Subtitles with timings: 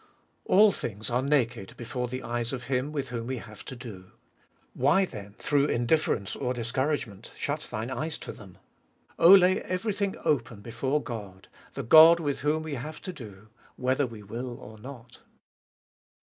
[0.47, 0.55] 3.
[0.55, 4.13] All things are naked before the eyes of Him with whom we have, to do.
[4.73, 8.57] Why, then, through indifference or discouragement, shut thine eyes to them?
[9.19, 14.07] Oh, lay everything open before God, the God with whom we have to do, whether
[14.07, 15.19] we will or not.